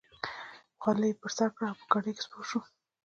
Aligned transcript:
خولۍ 0.81 1.09
یې 1.13 1.19
پر 1.21 1.31
سر 1.37 1.49
کړه 1.55 1.67
او 1.69 1.77
په 1.79 1.85
ګاډۍ 1.91 2.11
کې 2.15 2.23
سپور 2.25 2.45
شو. 2.49 2.59